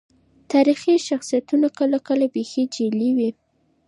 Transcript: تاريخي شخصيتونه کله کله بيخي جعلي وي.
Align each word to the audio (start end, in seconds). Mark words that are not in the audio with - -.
تاريخي 0.51 0.93
شخصيتونه 1.09 1.67
کله 1.77 1.97
کله 2.07 2.25
بيخي 2.33 2.63
جعلي 2.75 3.09
وي. 3.17 3.29